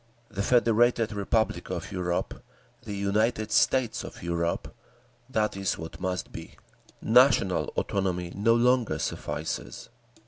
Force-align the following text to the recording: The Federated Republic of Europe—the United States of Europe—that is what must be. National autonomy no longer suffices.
The 0.31 0.41
Federated 0.41 1.11
Republic 1.13 1.69
of 1.69 1.91
Europe—the 1.91 2.95
United 2.95 3.51
States 3.51 4.03
of 4.03 4.23
Europe—that 4.23 5.55
is 5.55 5.77
what 5.77 5.99
must 5.99 6.31
be. 6.31 6.57
National 7.03 7.65
autonomy 7.77 8.31
no 8.35 8.55
longer 8.55 8.97
suffices. 8.97 9.89